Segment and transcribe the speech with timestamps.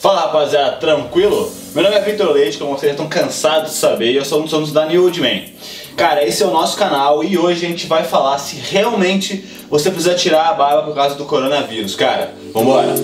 [0.00, 1.52] Fala rapaziada, tranquilo?
[1.74, 4.72] Meu nome é Vitor Leite, como vocês estão cansados de saber, eu sou um dos
[4.72, 5.42] da New Old Man.
[5.94, 9.90] Cara, esse é o nosso canal e hoje a gente vai falar se realmente você
[9.90, 11.94] precisa tirar a barba por causa do coronavírus.
[11.94, 12.94] Cara, vambora!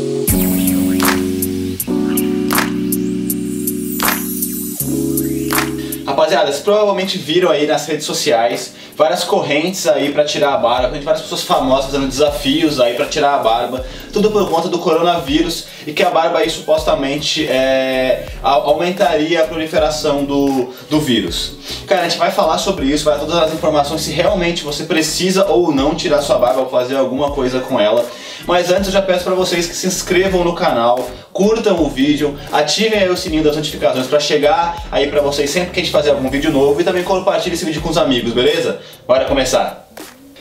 [6.26, 10.98] Rapaziada, vocês provavelmente viram aí nas redes sociais várias correntes aí para tirar a barba,
[10.98, 15.66] várias pessoas famosas fazendo desafios aí para tirar a barba, tudo por conta do coronavírus
[15.86, 21.52] e que a barba aí supostamente é, aumentaria a proliferação do, do vírus.
[21.86, 24.82] Cara, a gente vai falar sobre isso, vai dar todas as informações se realmente você
[24.82, 28.04] precisa ou não tirar sua barba ou fazer alguma coisa com ela.
[28.46, 32.38] Mas antes eu já peço para vocês que se inscrevam no canal, curtam o vídeo,
[32.52, 36.10] ativem o sininho das notificações para chegar aí para vocês sempre que a gente fazer
[36.10, 38.80] algum vídeo novo e também compartilhe esse vídeo com os amigos, beleza?
[39.06, 39.85] Bora começar!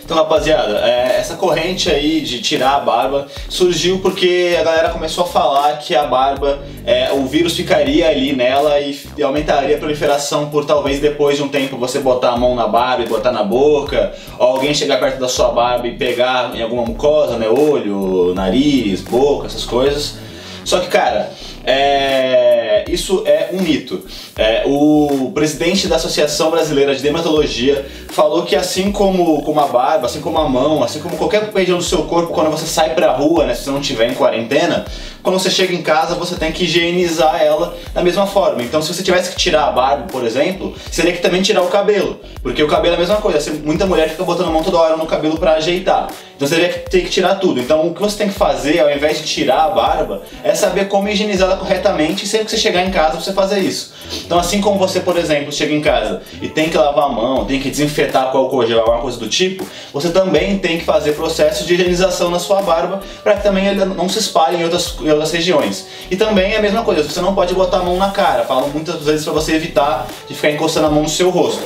[0.05, 5.23] Então, rapaziada, é, essa corrente aí de tirar a barba surgiu porque a galera começou
[5.23, 9.79] a falar que a barba, é, o vírus ficaria ali nela e, e, aumentaria a
[9.79, 13.31] proliferação por talvez depois de um tempo você botar a mão na barba e botar
[13.31, 17.49] na boca, ou alguém chegar perto da sua barba e pegar em alguma mucosa, né,
[17.49, 20.19] olho, nariz, boca, essas coisas.
[20.63, 21.31] Só que, cara,
[21.63, 24.03] é, isso é um mito.
[24.35, 30.05] É, o presidente da Associação Brasileira de Dermatologia falou que assim como, como a barba,
[30.07, 33.11] assim como a mão, assim como qualquer região do seu corpo, quando você sai pra
[33.11, 34.85] rua, né, se você não estiver em quarentena,
[35.25, 38.61] quando você chega em casa você tem que higienizar ela da mesma forma.
[38.61, 41.67] Então se você tivesse que tirar a barba, por exemplo, seria que também tirar o
[41.67, 43.51] cabelo, porque o cabelo é a mesma coisa.
[43.63, 46.07] Muita mulher fica botando a mão toda hora no cabelo para ajeitar.
[46.35, 47.59] Então você teria que ter que tirar tudo.
[47.59, 50.87] Então o que você tem que fazer, ao invés de tirar a barba, é saber
[50.87, 53.93] como higienizar ela corretamente e sempre que você chegar em casa você fazer isso.
[54.25, 57.45] Então assim como você, por exemplo, chega em casa e tem que lavar a mão,
[57.45, 61.13] tem que desinfetar com álcool gel, alguma coisa do tipo, você também tem que fazer
[61.13, 64.95] processos de higienização na sua barba para que também ele não se espalhe em outras,
[65.15, 65.87] em outras regiões.
[66.09, 68.43] E também é a mesma coisa, você não pode botar a mão na cara.
[68.43, 71.63] Falam muitas vezes para você evitar de ficar encostando a mão no seu rosto.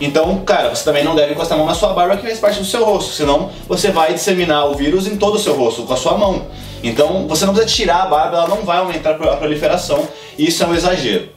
[0.00, 2.58] Então, cara, você também não deve encostar a mão na sua barba que faz parte
[2.58, 5.92] do seu rosto, senão você vai disseminar o vírus em todo o seu rosto, com
[5.92, 6.46] a sua mão.
[6.82, 10.06] Então você não precisa tirar a barba, ela não vai aumentar a proliferação,
[10.38, 11.28] e isso é um exagero.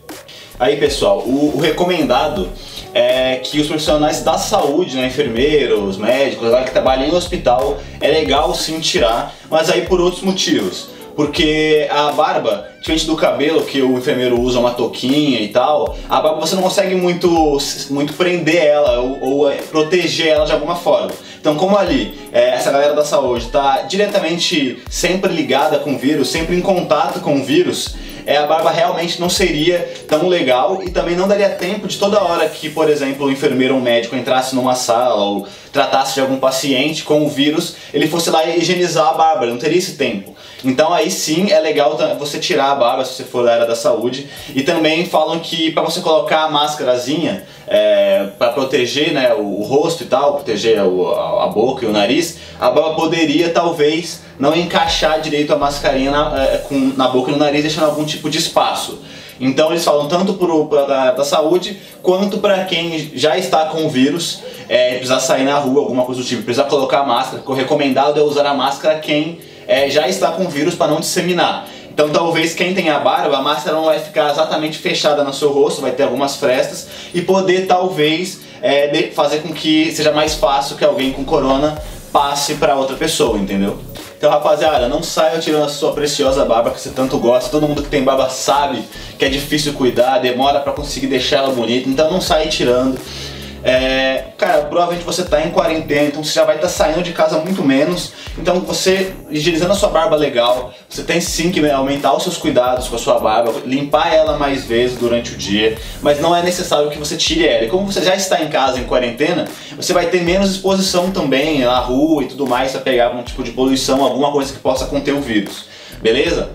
[0.59, 2.49] Aí pessoal, o, o recomendado
[2.93, 8.07] é que os profissionais da saúde, né, enfermeiros, médicos, lá que trabalham em hospital, é
[8.07, 10.94] legal sim tirar, mas aí por outros motivos.
[11.15, 16.19] Porque a barba, diferente do cabelo, que o enfermeiro usa uma touquinha e tal, a
[16.19, 17.57] barba você não consegue muito,
[17.89, 21.11] muito prender ela ou, ou é, proteger ela de alguma forma.
[21.39, 26.29] Então, como ali é, essa galera da saúde está diretamente sempre ligada com o vírus,
[26.29, 30.89] sempre em contato com o vírus, é, a barba realmente não seria tão legal e
[30.89, 34.15] também não daria tempo de toda hora que, por exemplo, o enfermeiro ou o médico
[34.15, 38.59] entrasse numa sala ou tratasse de algum paciente com o vírus, ele fosse lá e
[38.59, 40.33] higienizar a barba, não teria esse tempo.
[40.63, 43.75] Então aí sim é legal você tirar a barba se você for da área da
[43.75, 44.27] saúde.
[44.55, 49.63] E também falam que para você colocar a máscarazinha é, para proteger né, o, o,
[49.63, 54.21] rosto e tal, proteger o, a, a, boca e o nariz, a barba poderia talvez
[54.39, 58.05] não encaixar direito a mascarinha na, é, com, na boca e no nariz, deixando algum
[58.05, 58.99] tipo de espaço.
[59.39, 64.41] Então eles falam tanto para da saúde quanto para quem já está com o vírus,
[64.69, 67.43] é, precisar sair na rua, alguma coisa do tipo, precisa colocar a máscara.
[67.45, 70.99] O recomendado é usar a máscara quem é, já está com o vírus para não
[70.99, 71.67] disseminar.
[71.93, 75.51] Então talvez quem tem a barba, a máscara não vai ficar exatamente fechada no seu
[75.51, 80.75] rosto, vai ter algumas frestas e poder talvez é, fazer com que seja mais fácil
[80.75, 81.81] que alguém com corona
[82.11, 83.77] passe para outra pessoa, entendeu?
[84.17, 87.83] Então rapaziada, não saia tirando a sua preciosa barba que você tanto gosta, todo mundo
[87.83, 88.83] que tem barba sabe
[89.19, 92.99] que é difícil cuidar, demora para conseguir deixar ela bonita, então não saia tirando.
[93.67, 97.11] É, cara, provavelmente você está em quarentena, então você já vai estar tá saindo de
[97.13, 98.13] casa muito menos.
[98.37, 102.87] Então você, higienizando a sua barba legal, você tem sim que aumentar os seus cuidados
[102.87, 106.91] com a sua barba, limpar ela mais vezes durante o dia, mas não é necessário
[106.91, 107.65] que você tire ela.
[107.65, 111.61] E como você já está em casa em quarentena, você vai ter menos exposição também
[111.61, 114.85] na rua e tudo mais para pegar algum tipo de poluição, alguma coisa que possa
[114.85, 115.65] conter o vírus.
[116.03, 116.51] Beleza?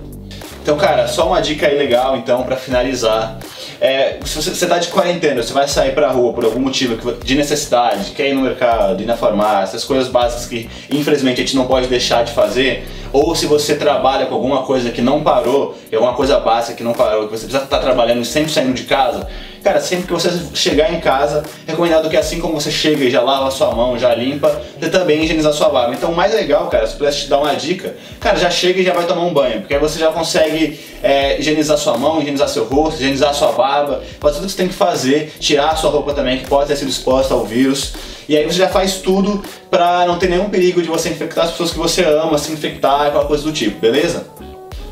[0.62, 3.36] Então, cara, só uma dica aí legal então para finalizar.
[3.80, 7.34] É, se você está de quarentena, você vai sair pra rua por algum motivo de
[7.34, 11.56] necessidade, quer ir no mercado, ir na farmácia, essas coisas básicas que infelizmente a gente
[11.56, 15.78] não pode deixar de fazer, ou se você trabalha com alguma coisa que não parou,
[15.90, 18.74] é alguma coisa básica que não parou, que você precisa estar trabalhando e sempre saindo
[18.74, 19.26] de casa,
[19.62, 23.20] Cara, sempre que você chegar em casa, recomendado que assim como você chega e já
[23.20, 25.94] lava sua mão, já limpa, você também higienizar a sua barba.
[25.94, 28.84] Então o mais legal, cara, se pudesse te dar uma dica, cara, já chega e
[28.84, 32.48] já vai tomar um banho, porque aí você já consegue é, higienizar sua mão, higienizar
[32.48, 35.90] seu rosto, higienizar sua barba, fazer tudo que você tem que fazer, tirar a sua
[35.90, 37.92] roupa também, que pode ter sido exposta ao vírus.
[38.26, 41.50] E aí você já faz tudo pra não ter nenhum perigo de você infectar as
[41.50, 44.24] pessoas que você ama, se infectar, aquela coisa do tipo, beleza?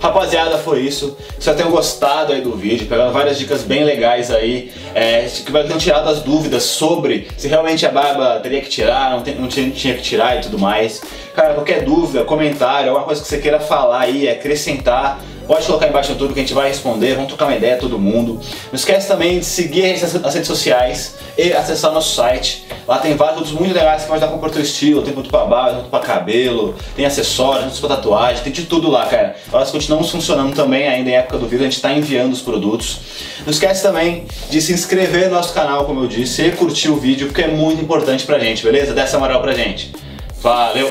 [0.00, 1.16] Rapaziada, foi isso.
[1.38, 5.64] Espero tenham gostado aí do vídeo, pegando várias dicas bem legais aí, é, que vai
[5.64, 9.48] ter tirado as dúvidas sobre se realmente a barba teria que tirar, não, tem, não
[9.48, 11.02] tinha, tinha, que tirar e tudo mais.
[11.34, 16.12] Cara, qualquer dúvida, comentário, alguma coisa que você queira falar aí, acrescentar, Pode colocar embaixo
[16.12, 18.34] no tudo que a gente vai responder, vamos trocar uma ideia todo mundo.
[18.34, 22.66] Não esquece também de seguir as redes sociais e acessar nosso site.
[22.86, 25.30] Lá tem vários produtos muito legais que pode dar para o teu estilo, tem produto
[25.30, 29.36] para barba, produto para cabelo, tem acessórios, para tatuagem, tem de tudo lá, cara.
[29.50, 33.00] Elas continuam funcionando também ainda em época do vídeo, a gente está enviando os produtos.
[33.46, 36.96] Não esquece também de se inscrever no nosso canal, como eu disse, e curtir o
[36.96, 38.92] vídeo, porque é muito importante pra gente, beleza?
[38.92, 39.92] Dá essa moral pra gente.
[40.42, 40.88] Valeu!